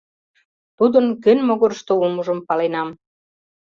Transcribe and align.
Тудын 0.77 1.05
кӧн 1.23 1.39
могырышто 1.47 1.91
улмыжым 2.01 2.39
паленам. 2.47 2.89